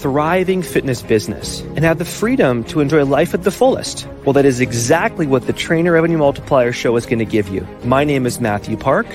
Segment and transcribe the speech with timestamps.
[0.00, 4.08] thriving fitness business and have the freedom to enjoy life at the fullest?
[4.24, 7.66] Well, that is exactly what the Trainer Revenue Multiplier Show is going to give you.
[7.84, 9.06] My name is Mathew Park.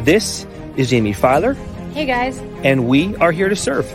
[0.00, 1.54] This is Jaime Filer.
[1.92, 2.38] Hey, guys.
[2.64, 3.86] And we are here to serve.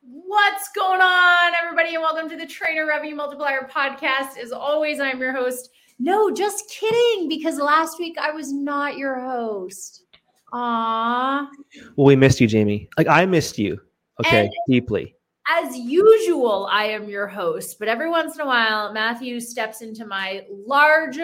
[0.00, 4.38] What's going on, everybody, and welcome to the Trainer Revenue Multiplier podcast.
[4.38, 5.70] As always, I'm your host.
[5.98, 10.04] No, just kidding, because last week I was not your host.
[10.52, 11.48] Aww.
[11.96, 12.88] Well, we missed you, Jaime.
[12.96, 13.80] Like I missed you.
[14.20, 15.14] Okay, and deeply.
[15.48, 20.06] As usual, I am your host, but every once in a while, Mathew steps into
[20.06, 21.18] my large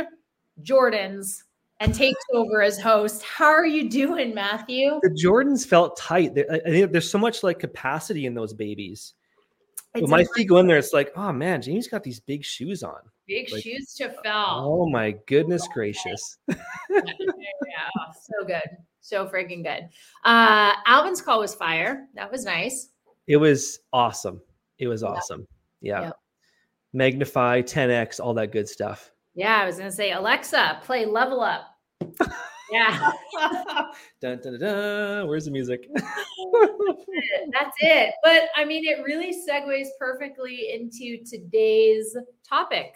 [0.63, 1.39] Jordans
[1.79, 3.23] and takes over as host.
[3.23, 5.01] How are you doing, Mathew?
[5.03, 6.35] The Jordans felt tight.
[6.35, 9.15] There's so much like capacity in those babies.
[9.95, 12.45] It's when my feet go in there, it's like, oh man, Jaime's got these big
[12.45, 13.01] shoes on.
[13.31, 14.33] Big like, shoes to fill.
[14.35, 16.39] Oh my goodness gracious.
[16.49, 16.57] yeah,
[16.89, 18.69] so good.
[19.01, 19.89] So freaking good.
[20.25, 22.09] Uh Alvin's call was fire.
[22.17, 22.89] That was nice.
[23.29, 24.41] It was awesome.
[24.79, 25.47] It was awesome.
[25.81, 26.03] Yeah.
[26.03, 26.17] Yep.
[26.93, 29.13] Magnify, 10x, all that good stuff.
[29.35, 31.69] Yeah, I was gonna say, Alexa, play level up.
[32.73, 33.13] Yeah.
[34.21, 35.89] dun, dun, dun, Where's the music?
[35.95, 38.13] That's it.
[38.25, 42.17] But I mean, it really segues perfectly into today's
[42.49, 42.95] topic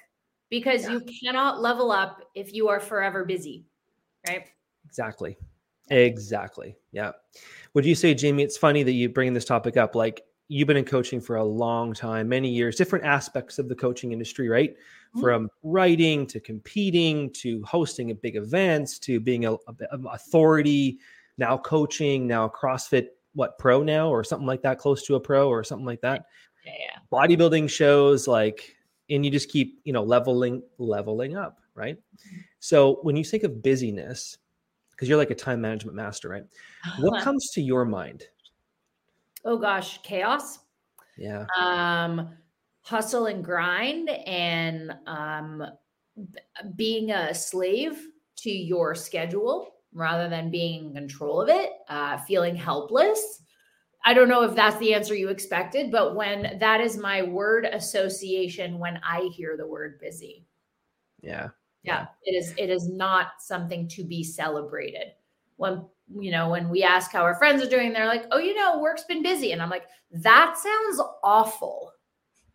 [0.50, 0.92] because yeah.
[0.92, 3.64] you cannot level up if you are forever busy,
[4.28, 4.46] right?
[4.84, 5.36] Exactly.
[5.90, 6.76] Exactly.
[6.92, 7.12] Yeah.
[7.74, 9.94] Would you say, Jaime, it's funny that you bring this topic up?
[9.94, 13.74] Like, you've been in coaching for a long time, many years, different aspects of the
[13.74, 14.70] coaching industry, right?
[14.70, 15.20] Mm-hmm.
[15.20, 19.58] From writing to competing to hosting at big events to being a, a,
[19.92, 20.98] a, authority,
[21.38, 25.48] now coaching, now CrossFit, what pro now or something like that, close to a pro
[25.48, 26.26] or something like that.
[26.64, 26.98] Yeah, yeah.
[27.12, 28.76] Bodybuilding shows like,
[29.14, 31.98] and you just keep, you know, leveling, leveling up, right?
[32.58, 34.38] So when you think of busyness,
[34.90, 36.44] because you're like a time management master, right?
[37.00, 38.24] What comes to your mind?
[39.44, 40.58] oh gosh, chaos.
[41.16, 41.46] Yeah.
[41.58, 42.30] Um,
[42.82, 45.64] hustle and grind and um,
[46.76, 52.56] being a slave to your schedule rather than being in control of it, uh, feeling
[52.56, 53.42] helpless.
[54.04, 57.64] I don't know if that's the answer you expected, but when that is my word
[57.64, 60.46] association when I hear the word busy.
[61.22, 61.48] Yeah.
[61.82, 65.12] Yeah, it is it is not something to be celebrated.
[65.56, 65.84] When
[66.18, 68.78] you know, when we ask how our friends are doing, they're like, oh, you know,
[68.78, 69.52] work's been busy.
[69.52, 71.92] And I'm like, that sounds awful.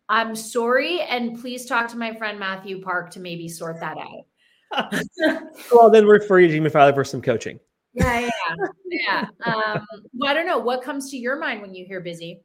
[0.08, 1.00] I'm sorry.
[1.02, 4.26] And please talk to my friend Mathew Park to maybe sort that out.
[5.72, 6.18] well, then you
[6.48, 7.58] to Jaime Filer for some coaching.
[7.92, 8.56] Yeah, yeah,
[8.86, 9.26] yeah.
[9.44, 10.58] Um, well, I don't know.
[10.58, 12.40] What comes to your mind when you hear busy?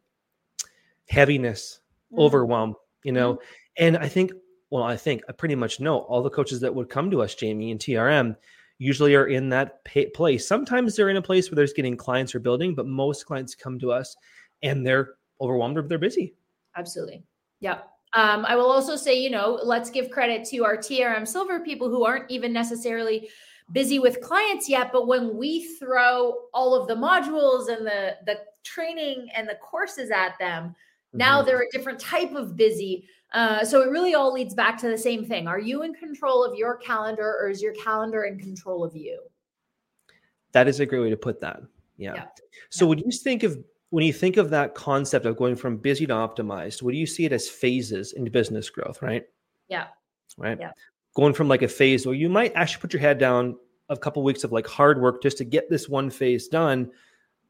[1.07, 2.21] Heaviness, mm-hmm.
[2.21, 3.33] overwhelm, you know.
[3.33, 3.43] Mm-hmm.
[3.77, 4.31] And I think,
[4.71, 7.35] well, I think I pretty much know all the coaches that would come to us,
[7.39, 8.35] Jaime, and TRM
[8.77, 10.47] usually are in that place.
[10.47, 13.79] Sometimes they're in a place where there's getting clients or building, but most clients come
[13.79, 14.15] to us
[14.63, 16.33] and they're overwhelmed or they're busy.
[16.75, 17.23] Absolutely.
[17.59, 17.79] Yeah.
[18.13, 21.89] Um, I will also say, you know, let's give credit to our TRM Silver people
[21.89, 23.29] who aren't even necessarily
[23.71, 28.39] busy with clients yet, but when we throw all of the modules and the the
[28.63, 31.17] training and the courses at them, mm-hmm.
[31.17, 34.87] now they're a different type of busy uh, so it really all leads back to
[34.87, 35.45] the same thing.
[35.45, 39.21] Are you in control of your calendar or is your calendar in control of you?
[40.53, 41.61] That is a great way to put that.
[41.97, 42.13] Yeah.
[42.15, 42.25] yeah.
[42.69, 42.89] So yeah.
[42.89, 43.57] when you think of
[43.89, 47.05] when you think of that concept of going from busy to optimized, what do you
[47.05, 49.25] see it as phases in business growth, right?
[49.67, 49.87] Yeah.
[50.37, 50.57] Right.
[50.59, 50.71] Yeah.
[51.15, 53.57] Going from like a phase where you might actually put your head down
[53.89, 56.91] a couple of weeks of like hard work just to get this one phase done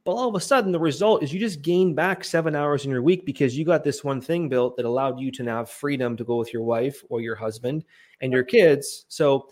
[0.05, 2.91] but all of a sudden, the result is you just gain back seven hours in
[2.91, 5.69] your week because you got this one thing built that allowed you to now have
[5.69, 7.83] freedom to go with your wife or your husband
[8.21, 9.05] and your kids.
[9.09, 9.49] So,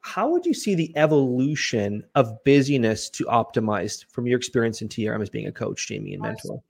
[0.00, 5.20] how would you see the evolution of busyness to optimized from your experience in TRM
[5.20, 6.62] as being a coach, Jaime, and mentor?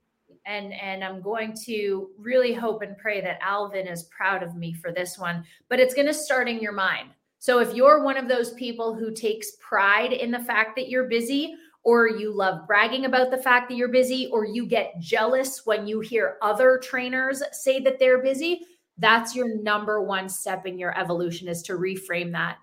[0.49, 4.73] And and I'm going to really hope and pray that Alvin is proud of me
[4.73, 5.45] for this one.
[5.69, 7.09] But it's going to start in your mind.
[7.37, 11.07] So if you're one of those people who takes pride in the fact that you're
[11.07, 15.65] busy, or you love bragging about the fact that you're busy, or you get jealous
[15.65, 18.65] when you hear other trainers say that they're busy,
[18.97, 22.57] that's your number one step in your evolution is to reframe that.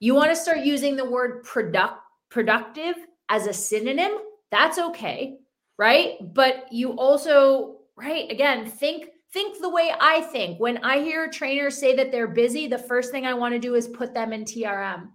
[0.00, 2.96] You want to start using the word product productive
[3.28, 4.10] as a synonym,
[4.50, 5.38] that's okay,
[5.78, 6.16] right?
[6.20, 10.58] But you also, right, again, think think the way I think.
[10.58, 13.74] When I hear trainers say that they're busy, the first thing I want to do
[13.74, 15.08] is put them in TRM.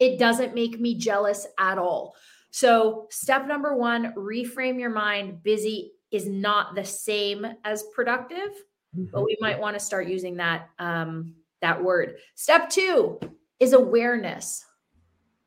[0.00, 2.16] It doesn't make me jealous at all.
[2.50, 5.42] So, step number one reframe your mind.
[5.44, 8.50] Busy is not the same as productive,
[9.12, 12.16] but we might want to start using that um, that word.
[12.34, 13.20] Step two
[13.60, 14.64] is awareness.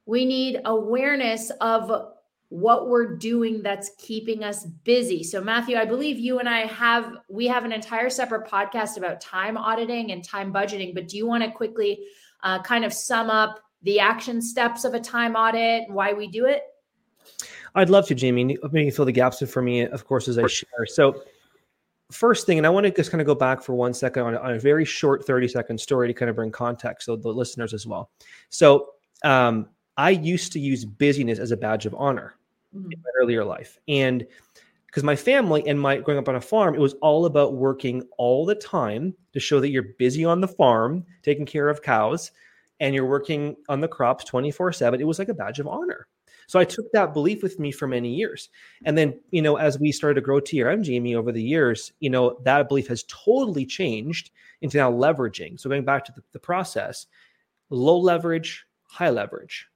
[0.06, 2.13] We need awareness of
[2.54, 5.24] what we're doing that's keeping us busy.
[5.24, 9.20] So Mathew, I believe you and I have we have an entire separate podcast about
[9.20, 12.06] time auditing and time budgeting, but do you want to quickly
[12.44, 16.28] uh, kind of sum up the action steps of a time audit, and why we
[16.28, 16.62] do it?
[17.74, 18.56] I'd love to, Jaime.
[18.72, 20.86] Maybe fill the gaps for me, of course, as I share.
[20.86, 21.24] So,
[22.12, 24.38] first thing, and I want to just kind of go back for one second on,
[24.38, 27.74] on a very short 30 second story to kind of bring context so the listeners
[27.74, 28.12] as well.
[28.50, 28.90] So,
[29.24, 32.36] um, I used to use busyness as a badge of honor
[32.76, 32.92] mm-hmm.
[32.92, 33.80] in my earlier life.
[33.88, 34.26] And
[34.88, 38.08] because my family and my growing up on a farm, it was all about working
[38.18, 42.32] all the time to show that you're busy on the farm, taking care of cows,
[42.80, 45.02] and you're working on the crops 24 7.
[45.02, 46.08] It was like a badge of honor.
[46.48, 48.50] So I took that belief with me for many years.
[48.86, 52.10] And then, you know, as we started to grow TRM, Jaime, over the years, you
[52.10, 54.32] know, that belief has totally changed
[54.62, 55.60] into now leveraging.
[55.60, 57.08] So going back to the, the process,
[57.70, 59.68] low leverage, high leverage.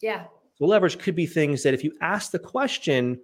[0.00, 0.24] Yeah.
[0.56, 3.20] So leverage could be things that if you ask the question,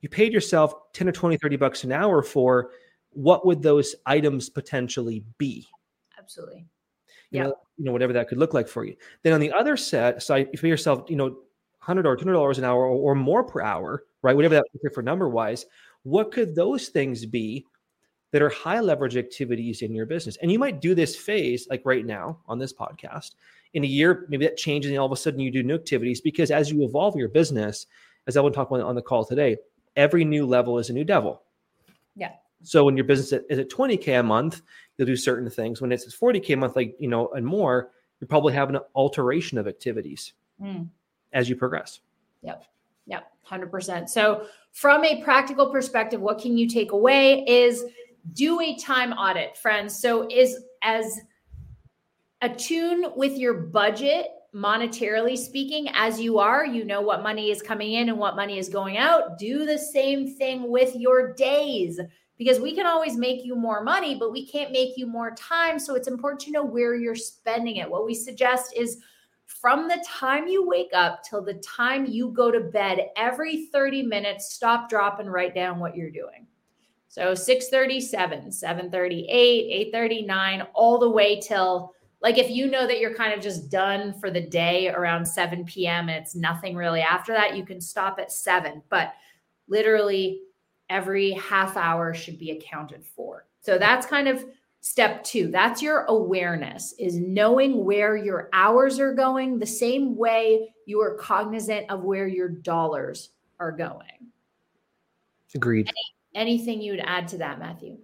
[0.00, 2.70] you paid yourself 10 or 20, 30 bucks an hour for,
[3.10, 5.66] what would those items potentially be?
[6.18, 6.66] Absolutely.
[7.30, 7.42] You yeah.
[7.44, 8.96] Know, you know, whatever that could look like for you.
[9.22, 11.36] Then on the other set side, if you pay yourself, you know,
[11.78, 14.36] hundred or two hundred dollars an hour or, or, more per hour, right?
[14.36, 15.66] Whatever that looks for number wise,
[16.04, 17.66] what could those things be
[18.30, 20.36] that are high leverage activities in your business?
[20.42, 23.32] And you might do this phase like right now on this podcast.
[23.74, 26.20] In a year, maybe that changes, and all of a sudden you do new activities
[26.20, 27.86] because as you evolve your business,
[28.26, 29.56] as I will talk about on the call today,
[29.96, 31.42] every new level is a new devil.
[32.14, 32.32] Yeah.
[32.62, 34.62] So when your business is at 20k a month,
[34.96, 35.80] you'll do certain things.
[35.80, 37.90] When it's 40k a month, like you know, and more,
[38.20, 40.88] you probably have an alteration of activities mm.
[41.32, 42.00] as you progress.
[42.42, 42.64] Yep.
[43.06, 43.24] Yep.
[43.42, 44.10] Hundred percent.
[44.10, 47.84] So from a practical perspective, what can you take away is
[48.34, 49.98] do a time audit, friends.
[49.98, 51.20] So is as
[52.42, 56.66] attune with your budget monetarily speaking as you are.
[56.66, 59.38] You know what money is coming in and what money is going out.
[59.38, 61.98] Do the same thing with your days
[62.36, 65.78] because we can always make you more money but we can't make you more time.
[65.78, 67.90] So it's important to know where you're spending it.
[67.90, 68.98] What we suggest is
[69.46, 74.02] from the time you wake up till the time you go to bed every 30
[74.02, 76.46] minutes stop drop and write down what you're doing.
[77.08, 83.34] So 637 738 839 all the way till like if you know that you're kind
[83.34, 86.08] of just done for the day around 7 p.m.
[86.08, 88.82] and it's nothing really after that, you can stop at 7.
[88.88, 89.14] But
[89.68, 90.42] literally
[90.88, 93.46] every half hour should be accounted for.
[93.60, 94.44] So that's kind of
[94.80, 95.48] step 2.
[95.48, 101.14] That's your awareness is knowing where your hours are going the same way you are
[101.14, 104.28] cognizant of where your dollars are going.
[105.54, 105.88] Agreed.
[106.34, 107.98] Any, anything you'd add to that, Mathew?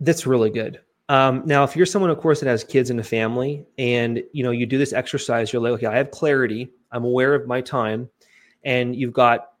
[0.00, 0.80] That's really good.
[1.08, 4.42] Um, now, if you're someone, of course, that has kids in a family, and you
[4.42, 6.70] know you do this exercise, you're like, okay, I have clarity.
[6.90, 8.08] I'm aware of my time,
[8.64, 9.52] and you've got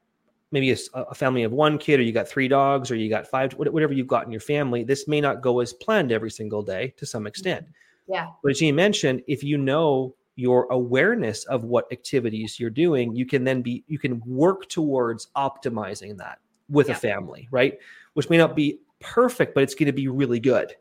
[0.50, 3.28] maybe a, a family of one kid, or you got three dogs, or you got
[3.28, 4.82] five, whatever you've got in your family.
[4.82, 7.64] This may not go as planned every single day to some extent.
[7.64, 8.12] Mm-hmm.
[8.12, 8.26] Yeah.
[8.42, 13.24] But as you mentioned, if you know your awareness of what activities you're doing, you
[13.24, 16.94] can then be you can work towards optimizing that with yeah.
[16.94, 17.78] a family, right?
[18.14, 20.74] Which may not be perfect, but it's going to be really good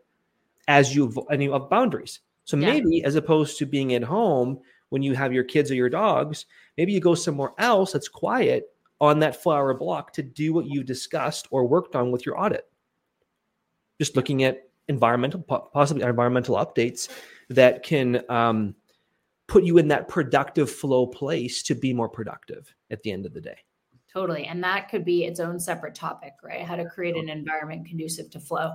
[0.68, 2.20] as you and you have boundaries.
[2.46, 2.74] So yeah.
[2.74, 4.60] maybe as opposed to being at home
[4.90, 6.46] when you have your kids or your dogs,
[6.78, 8.66] maybe you go somewhere else that's quiet
[9.02, 12.66] on that flower block to do what you discussed or worked on with your audit.
[14.00, 15.42] Just looking at environmental,
[15.74, 17.10] possibly environmental updates
[17.50, 18.76] that can um,
[19.48, 23.34] put you in that productive flow place to be more productive at the end of
[23.34, 23.58] the day.
[24.12, 24.46] Totally.
[24.46, 26.62] And that could be its own separate topic, right?
[26.62, 28.72] How to create an environment conducive to flow.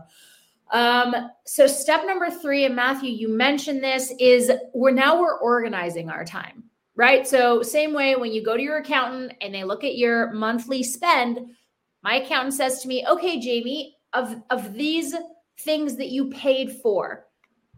[0.71, 6.11] Um, so step number three, and Mathew, you mentioned this, is we're now we're organizing
[6.11, 7.27] our time, right?
[7.27, 10.83] So same way when you go to your accountant and they look at your monthly
[10.83, 11.41] spend,
[12.03, 15.15] my accountant says to me, okay, Jaime, of, of these
[15.61, 17.27] things that you paid for,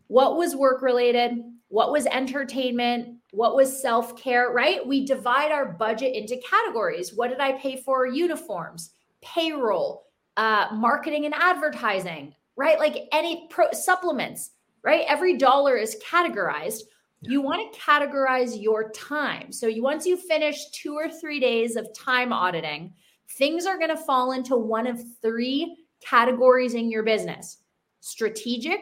[0.09, 1.39] what was work related?
[1.69, 3.17] What was entertainment?
[3.31, 4.87] What was self care, right?
[4.87, 7.15] We divide our budget into categories.
[7.15, 8.07] What did I pay for?
[8.07, 8.91] Uniforms,
[9.23, 10.05] payroll,
[10.37, 12.79] uh, marketing and advertising, right?
[12.79, 14.51] Like any pro- supplements,
[14.83, 15.05] right?
[15.09, 16.83] Every dollar is categorized.
[17.21, 19.53] You want to categorize your time.
[19.53, 22.93] So you once you finish two or three days of time auditing,
[23.39, 27.59] things are going to fall into one of three categories in your business.
[28.01, 28.81] Strategic,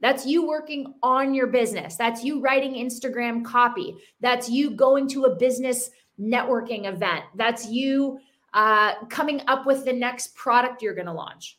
[0.00, 1.96] that's you working on your business.
[1.96, 3.96] That's you writing Instagram copy.
[4.20, 5.90] That's you going to a business
[6.20, 7.24] networking event.
[7.34, 8.20] That's you
[8.54, 11.58] uh, coming up with the next product you're going to launch.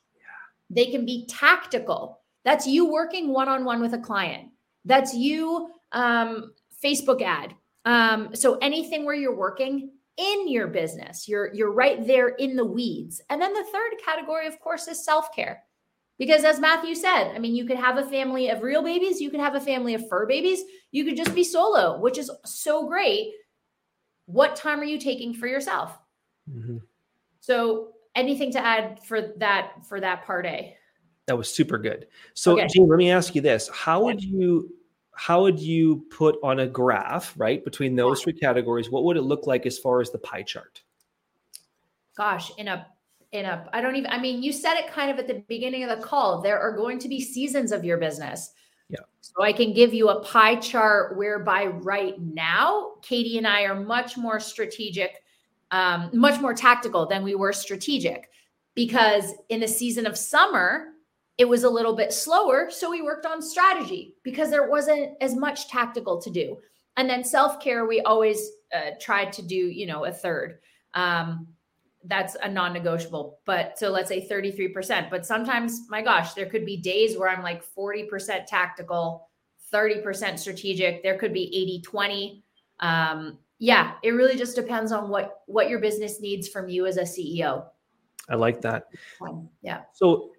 [0.69, 2.21] They can be tactical.
[2.45, 4.49] That's you working one on one with a client.
[4.85, 7.53] That's you um, Facebook ad,
[7.85, 12.65] Um, so anything where you're working in your business, you're you're right there in the
[12.65, 13.21] weeds.
[13.29, 15.63] And then the third category, of course, is self-care.
[16.17, 19.29] Because as Matthew said, I mean, you could have a family of real babies, you
[19.29, 20.61] could have a family of fur babies,
[20.91, 23.31] you could just be solo, which is so great.
[24.25, 25.97] What time are you taking for yourself?
[26.53, 26.79] Mm-hmm.
[27.39, 30.75] So anything to add for that for that part A?
[31.25, 32.07] That was super good.
[32.33, 32.67] So, okay.
[32.67, 34.73] Jean, let me ask you this: How would you
[35.19, 38.89] how would you put on a graph right between those three categories?
[38.89, 40.81] What would it look like as far as the pie chart?
[42.15, 42.87] Gosh, in a
[43.33, 45.83] in a I don't even I mean you said it kind of at the beginning
[45.83, 46.41] of the call.
[46.41, 48.51] There are going to be seasons of your business.
[48.87, 49.01] Yeah.
[49.19, 53.75] So I can give you a pie chart whereby right now Katie and I are
[53.75, 55.21] much more strategic
[55.71, 58.29] um, much more tactical than we were strategic
[58.75, 60.87] because in the season of summer,
[61.37, 62.69] it was a little bit slower.
[62.69, 66.57] So we worked on strategy because there wasn't as much tactical to do.
[66.97, 70.59] And then self care, we always uh, tried to do, you know, a third.
[70.93, 71.47] Um,
[72.05, 73.39] that's a non negotiable.
[73.45, 75.09] But so let's say 33%.
[75.09, 79.29] But sometimes, my gosh, there could be days where I'm like 40% tactical,
[79.73, 81.03] 30% strategic.
[81.03, 82.43] There could be 80 20.
[82.81, 86.97] Um, yeah, it really just depends on what what your business needs from you as
[86.97, 87.65] a CEO.
[88.29, 88.87] I like that.
[89.61, 89.81] Yeah.
[89.93, 90.31] So,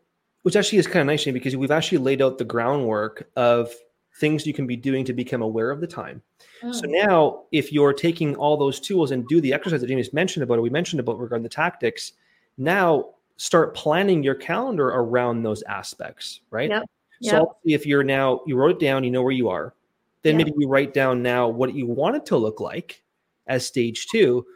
[0.42, 3.72] which actually is kind of nice because we've actually laid out the groundwork of
[4.16, 6.22] things you can be doing to become aware of the time.
[6.62, 6.74] Mm.
[6.74, 10.42] So now, if you're taking all those tools and do the exercise that James mentioned
[10.42, 12.12] about, it, we mentioned about regarding the tactics.
[12.56, 16.70] Now, start planning your calendar around those aspects, right?
[16.70, 16.84] Yep.
[17.22, 17.80] So, yep.
[17.80, 19.74] if you're now you wrote it down, you know where you are.
[20.22, 20.46] Then yep.
[20.46, 23.02] maybe you write down now what you want it to look like
[23.50, 24.46] as stage two.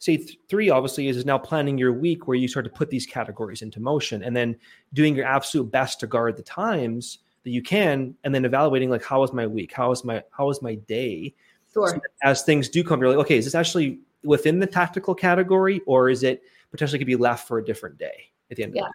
[0.00, 3.06] Stage three, obviously, is, is now planning your week where you start to put these
[3.06, 4.56] categories into motion and then
[4.92, 9.04] doing your absolute best to guard the times that you can, and then evaluating like
[9.04, 11.34] how was my week, how was my how was my day.
[11.72, 11.88] Sure.
[11.88, 15.80] So as things do come, you're like, okay, is this actually within the tactical category,
[15.86, 18.82] or is it potentially could be left for a different day at the end yeah.
[18.82, 18.94] of the day?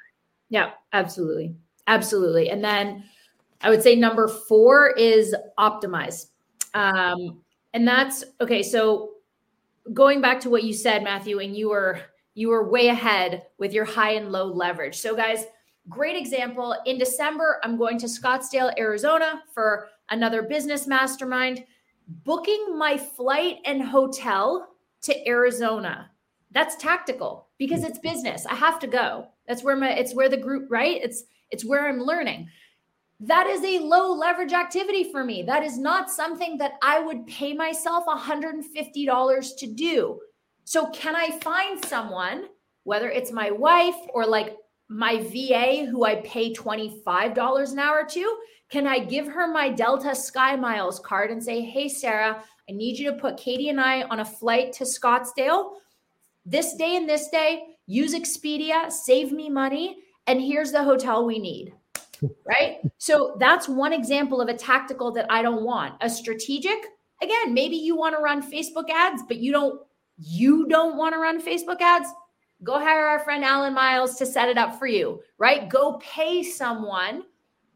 [0.49, 1.55] Yeah, absolutely.
[1.87, 2.49] Absolutely.
[2.49, 3.03] And then
[3.61, 6.27] I would say number four is optimize.
[6.73, 7.41] Um,
[7.73, 8.61] and that's okay.
[8.61, 9.12] So
[9.91, 11.99] going back to what you said, Mathew, and you were
[12.35, 14.97] you were way ahead with your high and low leverage.
[14.97, 15.45] So, guys,
[15.89, 16.75] great example.
[16.85, 21.63] In December, I'm going to Scottsdale, Arizona for another business mastermind,
[22.07, 24.69] booking my flight and hotel
[25.01, 26.09] to Arizona.
[26.51, 28.45] That's tactical because it's business.
[28.45, 29.27] I have to go.
[29.47, 31.01] That's where my it's where the group, right?
[31.03, 32.49] It's it's where I'm learning
[33.25, 35.43] that is a low leverage activity for me.
[35.43, 40.19] That is not something that I would pay myself $150 to do.
[40.65, 42.45] So, can I find someone,
[42.83, 44.57] whether it's my wife or like
[44.89, 48.37] my VA who I pay $25 an hour to?
[48.69, 52.97] Can I give her my Delta Sky Miles card and say, hey, Sarah, I need
[52.97, 55.75] you to put Katie and I on a flight to Scottsdale
[56.45, 57.63] this day and this day?
[57.85, 61.73] Use Expedia, save me money, and here's the hotel we need
[62.45, 62.77] right?
[62.97, 65.95] So that's one example of a tactical that I don't want.
[66.01, 66.77] A strategic,
[67.21, 69.81] again, maybe you want to run Facebook ads, but you don't
[70.17, 72.07] you don't want to run Facebook ads.
[72.63, 75.69] Go hire our friend Alan Miles to set it up for you, right?
[75.69, 77.23] Go pay someone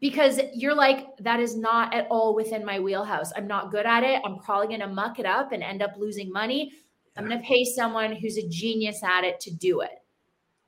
[0.00, 3.32] because you're like that is not at all within my wheelhouse.
[3.36, 4.22] I'm not good at it.
[4.24, 6.72] I'm probably going to muck it up and end up losing money.
[7.16, 10.02] I'm going to pay someone who's a genius at it to do it.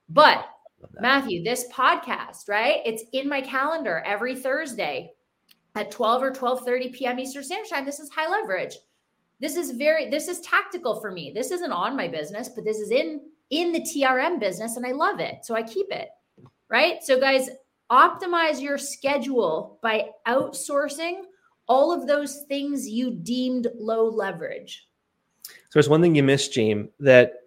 [0.08, 0.44] But
[1.00, 2.80] Mathew, this podcast, right?
[2.84, 5.12] It's in my calendar every Thursday
[5.75, 7.18] at 12 or 12:30 p.m.
[7.18, 7.87] Eastern Standard Time.
[7.87, 8.76] This is high leverage.
[9.40, 11.32] This is very this is tactical for me.
[11.34, 14.92] This isn't on my business, but this is in in the TRM business and I
[14.92, 15.44] love it.
[15.44, 16.08] So I keep it.
[16.68, 17.02] Right?
[17.02, 17.50] So guys,
[17.90, 21.22] optimize your schedule by outsourcing
[21.66, 24.88] all of those things you deemed low leverage.
[25.44, 27.39] So there's one thing you missed, James, that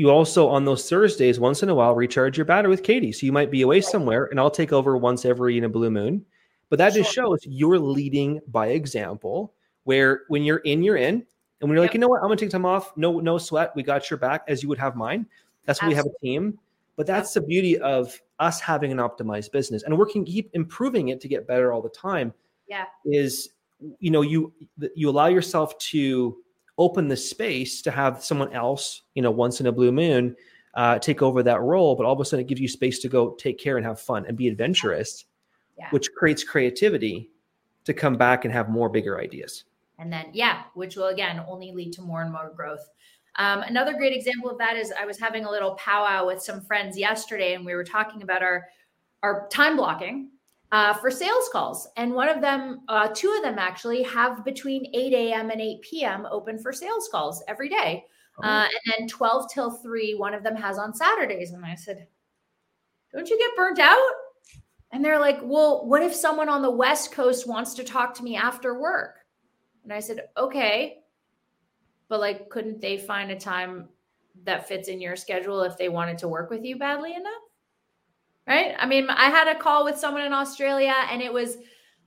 [0.00, 3.12] you also on those Thursdays once in a while recharge your battery with Katie.
[3.12, 5.90] So you might be away somewhere, and I'll take over once every in a blue
[5.90, 6.24] moon.
[6.70, 7.02] But that sure.
[7.02, 9.52] just shows you're leading by example.
[9.84, 12.36] Where when you're in, you're in, and when you're like, you know what, I'm gonna
[12.36, 12.96] take time off.
[12.96, 13.72] No, no sweat.
[13.76, 15.26] We got your back, as you would have mine.
[15.66, 16.58] That's why we have a team.
[16.96, 21.20] But that's the beauty of us having an optimized business and working, keep improving it
[21.20, 22.32] to get better all the time.
[22.66, 23.50] Yeah, is
[23.98, 24.54] you know you
[24.94, 26.38] you allow yourself to
[26.80, 30.34] open the space to have someone else, you know, once in a blue moon,
[30.74, 31.94] uh, take over that role.
[31.94, 34.00] But all of a sudden, it gives you space to go take care and have
[34.00, 35.26] fun and be adventurous,
[35.78, 35.90] yeah.
[35.90, 37.30] which creates creativity
[37.84, 39.64] to come back and have more bigger ideas.
[39.98, 42.88] And then, yeah, which will again only lead to more and more growth.
[43.36, 46.62] Um, another great example of that is I was having a little powwow with some
[46.62, 48.66] friends yesterday, and we were talking about our
[49.22, 50.30] our time blocking
[50.72, 51.88] uh, for sales calls.
[51.96, 55.50] And one of them, uh, two of them actually, have between 8 a.m.
[55.50, 56.26] and 8 p.m.
[56.30, 58.04] open for sales calls every day.
[58.38, 58.48] Oh.
[58.48, 61.50] Uh, and then 12 till 3, one of them has on Saturdays.
[61.52, 62.06] And I said,
[63.12, 64.10] Don't you get burnt out?
[64.92, 68.22] And they're like, Well, what if someone on the West Coast wants to talk to
[68.22, 69.16] me after work?
[69.82, 70.98] And I said, Okay.
[72.08, 73.88] But like, couldn't they find a time
[74.44, 77.42] that fits in your schedule if they wanted to work with you badly enough?
[78.50, 78.74] Right.
[78.78, 81.56] I mean, I had a call with someone in Australia and it was,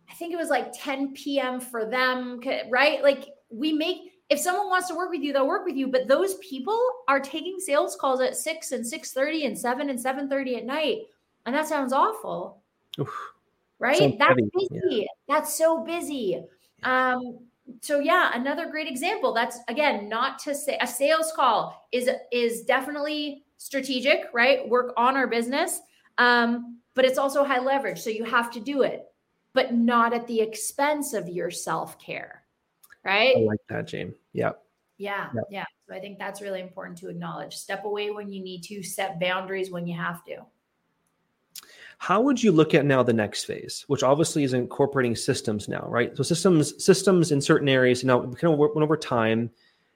[0.10, 1.62] I think it was like 10 p.m.
[1.62, 2.42] for them.
[2.70, 3.02] Right.
[3.02, 5.88] Like, we make, if someone wants to work with you, they'll work with you.
[5.88, 10.00] But those people are taking sales calls at six and six thirty and seven and
[10.00, 11.04] seven thirty at night,
[11.46, 12.62] and that sounds awful,
[13.00, 13.34] Oof.
[13.80, 14.18] right?
[14.18, 14.50] That's heavy.
[14.54, 14.80] busy.
[14.84, 15.06] Yeah.
[15.28, 16.42] That's so busy.
[16.84, 17.40] Um,
[17.82, 19.34] so yeah, another great example.
[19.34, 24.68] That's again not to say a sales call is is definitely strategic, right?
[24.68, 25.82] Work on our business,
[26.18, 29.06] um, but it's also high leverage, so you have to do it,
[29.54, 32.44] but not at the expense of your self care
[33.04, 33.36] right?
[33.38, 34.14] I like that, Jane.
[34.34, 34.52] Yeah.
[34.98, 35.30] Yeah.
[35.34, 35.44] Yep.
[35.50, 35.66] Yeah.
[35.88, 37.56] So I think that's really important to acknowledge.
[37.56, 40.38] Step away when you need to, set boundaries when you have to.
[41.98, 45.86] How would you look at now the next phase, which obviously is incorporating systems now,
[45.88, 46.16] right?
[46.18, 48.04] So systems, systems in certain areas.
[48.04, 49.50] Now we kind of went over time,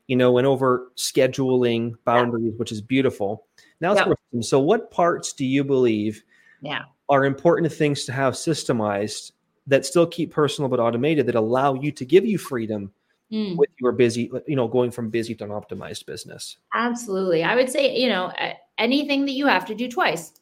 [0.07, 2.57] you know, went over scheduling boundaries, yeah.
[2.57, 3.45] which is beautiful.
[3.81, 4.43] Now it's yep.
[4.43, 6.23] so what parts do you believe
[6.61, 6.83] yeah.
[7.09, 9.31] are important things to have systemized
[9.67, 12.91] that still keep personal but automated that allow you to give you freedom
[13.31, 13.55] mm.
[13.57, 16.57] with your busy, you know, going from busy to an optimized business.
[16.73, 17.43] Absolutely.
[17.43, 18.31] I would say, you know,
[18.77, 20.33] anything that you have to do twice.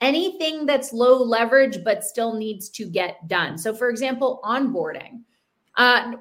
[0.00, 3.56] Anything that's low leverage but still needs to get done.
[3.56, 5.20] So, for example, onboarding.
[5.76, 6.16] Uh,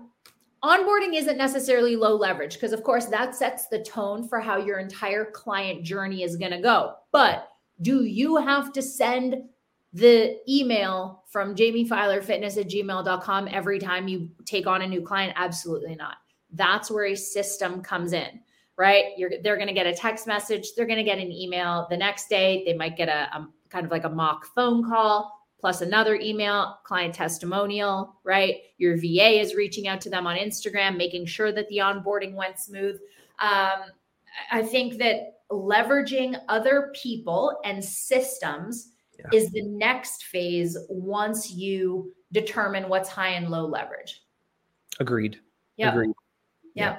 [0.64, 4.80] onboarding isn't necessarily low leverage because, of course, that sets the tone for how your
[4.80, 6.96] entire client journey is going to go.
[7.12, 7.50] But
[7.82, 9.44] do you have to send
[9.92, 15.02] the email from Jaime Filer fitness at gmail.com every time you take on a new
[15.02, 15.34] client?
[15.36, 16.16] Absolutely not.
[16.52, 18.40] That's where a system comes in,
[18.78, 19.06] right?
[19.18, 20.76] You're, they're going to get a text message.
[20.76, 22.64] They're going to get an email the next day.
[22.66, 26.78] They might get a, a kind of like a mock phone call plus another email,
[26.84, 28.58] client testimonial, right?
[28.80, 32.60] Your VA is reaching out to them on Instagram, making sure that the onboarding went
[32.60, 33.00] smooth.
[33.40, 33.84] Um,
[34.52, 39.28] I think that leveraging other people and systems yeah.
[39.32, 44.22] is the next phase once you determine what's high and low leverage.
[45.00, 45.40] Agreed.
[45.78, 45.94] Yeah.
[45.94, 46.12] Agreed.
[46.76, 46.98] Yeah.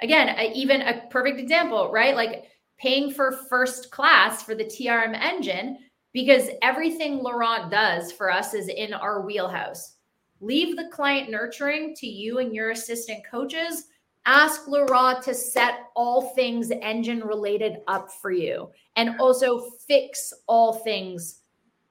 [0.00, 2.16] Again, even a perfect example, right?
[2.16, 2.44] Like
[2.78, 5.80] paying for first class for the TRM engine
[6.12, 9.96] because everything Laurent does for us is in our wheelhouse.
[10.40, 13.84] Leave the client nurturing to you and your assistant coaches.
[14.26, 20.74] Ask Laurent to set all things engine related up for you and also fix all
[20.74, 21.40] things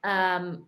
[0.03, 0.65] um,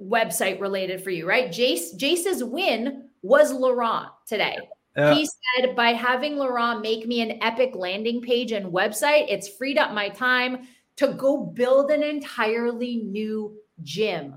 [0.00, 1.50] website related for you, right?
[1.50, 4.58] Jace Jace's win was Laurent today.
[4.96, 5.14] Yeah.
[5.14, 9.78] He said by having Laurent make me an epic landing page and website, it's freed
[9.78, 10.66] up my time
[10.98, 14.36] to go build an entirely new gym.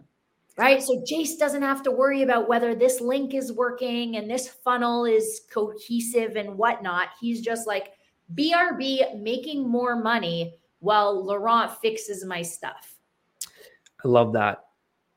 [0.58, 0.82] Right.
[0.82, 5.06] So Jace doesn't have to worry about whether this link is working and this funnel
[5.06, 7.10] is cohesive and whatnot.
[7.20, 7.94] He's just like,
[8.36, 12.96] BRB making more money while Laurent fixes my stuff.
[14.04, 14.66] I love that.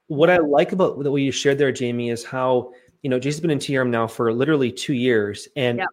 [0.09, 3.51] What I like about what you shared there, Jaime, is how you know Jason's been
[3.51, 5.89] in TRM now for literally two years, and yep.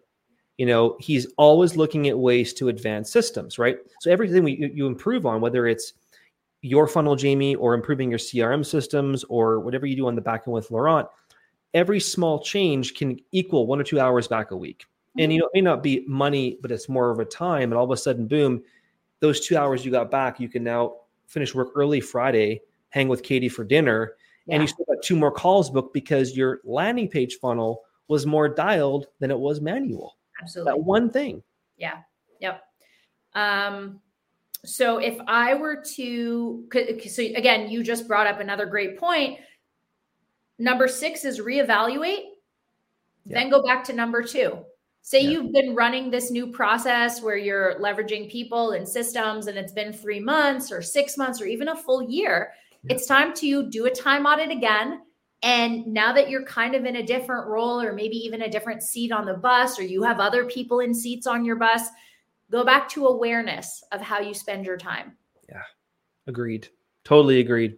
[0.62, 3.78] You know he's always looking at ways to advance systems, right?
[4.00, 5.94] So everything we, you improve on, whether it's
[6.60, 10.44] your funnel, Jaime, or improving your CRM systems, or whatever you do on the back
[10.46, 11.08] end with Laurent,
[11.74, 14.84] every small change can equal one or two hours back a week.
[14.84, 15.20] Mm-hmm.
[15.24, 17.64] And you know, it may not be money, but it's more of a time.
[17.64, 18.62] And all of a sudden, boom,
[19.18, 20.94] those two hours you got back, you can now
[21.26, 24.12] finish work early Friday hang with Katie for dinner,
[24.46, 24.54] yeah.
[24.54, 28.48] and you still got two more calls booked because your landing page funnel was more
[28.48, 30.18] dialed than it was manual.
[30.42, 30.72] Absolutely.
[30.72, 31.42] That one thing.
[31.76, 31.98] Yeah.
[32.40, 32.62] Yep.
[33.34, 34.00] Um,
[34.64, 36.68] so if I were to,
[37.08, 39.40] so again, you just brought up another great point.
[40.58, 42.24] Number six is reevaluate,
[43.24, 43.38] yeah.
[43.38, 44.58] then go back to number two.
[45.00, 45.30] Say yeah.
[45.30, 49.92] you've been running this new process where you're leveraging people and systems, and it's been
[49.92, 52.52] three months or six months or even a full year.
[52.88, 55.02] It's time to do a time audit again.
[55.42, 58.82] And now that you're kind of in a different role or maybe even a different
[58.82, 61.82] seat on the bus, or you have other people in seats on your bus,
[62.50, 65.16] go back to awareness of how you spend your time.
[65.48, 65.62] Yeah,
[66.26, 66.68] agreed.
[67.04, 67.76] Totally agreed.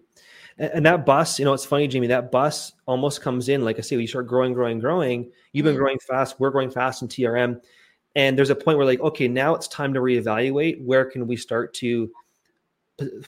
[0.59, 3.81] And, that bus, you know, it's funny, Jaime, that bus almost comes in, like I
[3.81, 5.33] say, you start growing, growing, growing.
[5.53, 5.83] You've been mm-hmm.
[5.83, 6.39] growing fast.
[6.39, 7.61] We're growing fast in TRM.
[8.15, 10.85] And there's a point where, like, okay, now it's time to reevaluate.
[10.85, 12.11] Where can we start to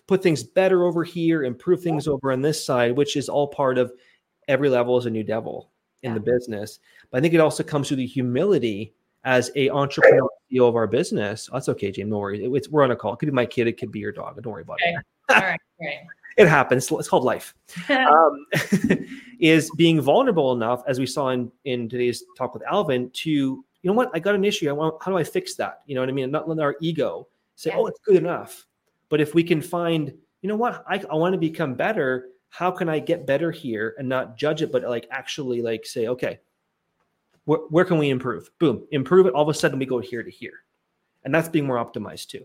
[0.06, 3.78] put things better over here, improve things over on this side, which is all part
[3.78, 3.92] of
[4.48, 5.70] every level is a new devil
[6.02, 6.14] in yeah.
[6.14, 6.78] the business.
[7.10, 10.86] But I think it also comes through the humility as a entrepreneur CEO of our
[10.86, 11.48] business.
[11.50, 12.10] Oh, that's okay, James.
[12.10, 12.42] No worries.
[12.42, 13.14] It, we're on a call.
[13.14, 13.66] It could be my kid.
[13.66, 14.40] It could be your dog.
[14.40, 14.94] Don't worry about okay.
[14.94, 15.04] it.
[15.34, 15.58] all right.
[15.80, 15.98] All right.
[16.36, 16.90] It happens.
[16.90, 17.54] It's called life.
[17.88, 18.46] um,
[19.40, 23.64] is being vulnerable enough, as we saw in in today's talk with Alvin, to you
[23.82, 24.68] know what I got an issue.
[24.68, 25.02] I want.
[25.02, 25.80] How do I fix that?
[25.86, 26.30] You know what I mean?
[26.30, 27.78] Not let our ego say, yeah.
[27.78, 28.66] "Oh, it's good enough."
[29.08, 32.28] But if we can find, you know what, I, I want to become better.
[32.48, 36.08] How can I get better here and not judge it, but like actually like say,
[36.08, 36.38] okay,
[37.44, 38.50] where, where can we improve?
[38.58, 39.34] Boom, improve it.
[39.34, 40.64] All of a sudden we go here to here.
[41.24, 42.44] And that's being more optimized too.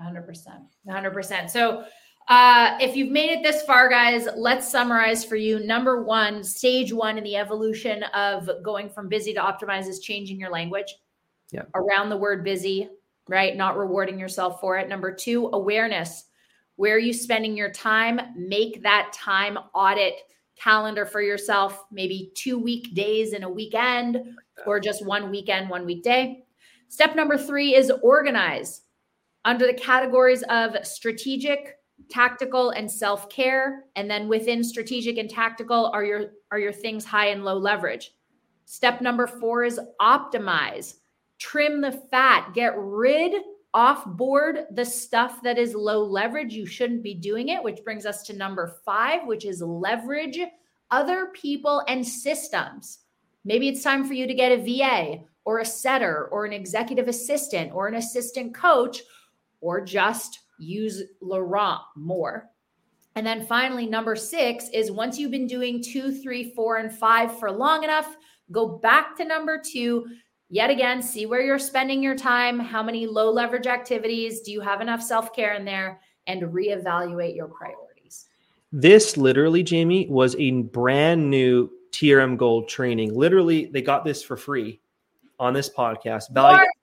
[0.00, 0.46] 100%.
[0.88, 1.50] 100%.
[1.50, 1.84] So
[2.28, 5.58] uh, if you've made it this far, guys, let's summarize for you.
[5.60, 10.38] Number one, stage one in the evolution of going from busy to optimize is changing
[10.38, 10.94] your language
[11.50, 11.62] yeah.
[11.74, 12.88] around the word busy,
[13.28, 13.56] right?
[13.56, 14.88] Not rewarding yourself for it.
[14.88, 16.24] Number two, awareness.
[16.80, 18.18] Where are you spending your time?
[18.34, 20.14] Make that time audit
[20.56, 24.16] calendar for yourself, maybe two weekdays in a weekend
[24.64, 26.42] or just one weekend, one weekday.
[26.88, 28.80] Step number three is organize
[29.44, 31.76] under the categories of strategic,
[32.08, 33.84] tactical, and self-care.
[33.94, 38.14] And then within strategic and tactical are your are your things high and low leverage.
[38.64, 40.94] Step number four is optimize
[41.38, 43.34] trim the fat, get rid
[43.72, 46.54] off board the stuff that is low leverage.
[46.54, 50.38] You shouldn't be doing it, which brings us to number five, which is leverage
[50.90, 52.98] other people and systems.
[53.44, 57.08] Maybe it's time for you to get a VA or a setter or an executive
[57.08, 59.02] assistant or an assistant coach
[59.60, 62.50] or just use Laurent more.
[63.16, 67.38] And then finally, number six is once you've been doing two, three, four, and five
[67.38, 68.16] for long enough,
[68.52, 70.06] go back to number two,
[70.50, 74.60] yet again, see where you're spending your time, how many low leverage activities, do you
[74.60, 78.26] have enough self care in there, and reevaluate your priorities.
[78.72, 83.14] This literally, Jaime, was a brand new TRM Gold training.
[83.14, 84.80] Literally, they got this for free
[85.38, 86.26] on this podcast.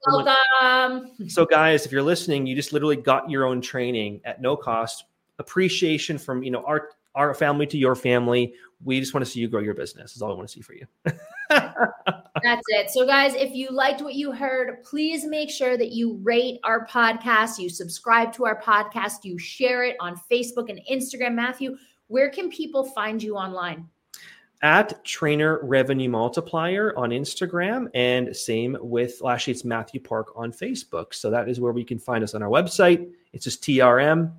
[0.06, 1.30] welcome.
[1.30, 5.06] So, guys, if you're listening, you just literally got your own training at no cost.
[5.40, 8.54] Appreciation from you know our our family to your family.
[8.84, 10.16] We just want to see you grow your business.
[10.16, 10.86] Is all I want to see for you.
[11.50, 12.92] That's it.
[12.92, 16.86] So, guys, if you liked what you heard, please make sure that you rate our
[16.86, 21.34] podcast, you subscribe to our podcast, you share it on Facebook and Instagram.
[21.34, 21.76] Mathew,
[22.08, 23.90] where can people find you online?
[24.62, 31.14] At Trainer Revenue Multiplier on Instagram, and same with actually it's Mathew Park on Facebook.
[31.14, 33.10] So that is where we can find us on our website.
[33.34, 34.32] It's just TRM.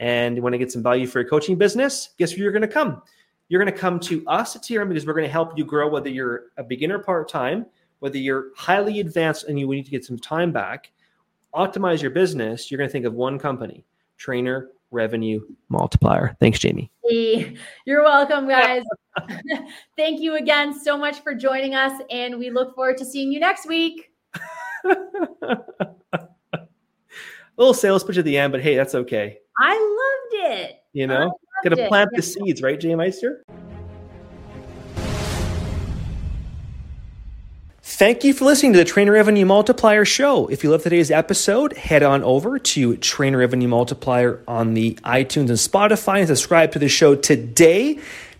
[0.00, 2.10] And you want to get some value for your coaching business?
[2.18, 3.02] Guess where you're going to come?
[3.48, 5.88] You're going to come to us at TRM because we're going to help you grow,
[5.88, 7.66] whether you're a beginner part time,
[8.00, 10.90] whether you're highly advanced and you need to get some time back,
[11.54, 12.70] optimize your business.
[12.70, 13.84] You're going to think of one company,
[14.16, 16.36] Trainer Revenue Multiplier.
[16.40, 16.90] Thanks, Jaime.
[17.84, 18.82] You're welcome, guys.
[19.96, 23.40] Thank you again so much for joining us, and we look forward to seeing you
[23.40, 24.10] next week.
[27.56, 29.38] A little sales pitch at the end, but hey, that's okay.
[29.60, 30.82] I loved it.
[30.92, 33.44] You know, Got to plant the seeds, right, Jay Meister?
[37.80, 40.48] Thank you for listening to the Trainer Revenue Multiplier Show.
[40.48, 45.48] If you love today's episode, head on over to Trainer Revenue Multiplier on the iTunes
[45.48, 48.00] and Spotify and subscribe to the show today.